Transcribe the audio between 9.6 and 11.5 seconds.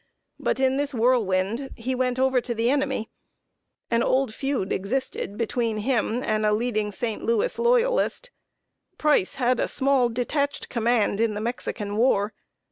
small, detached command in the